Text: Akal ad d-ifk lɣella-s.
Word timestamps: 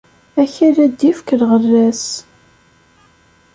Akal 0.43 0.75
ad 0.85 0.93
d-ifk 0.97 1.27
lɣella-s. 1.41 2.05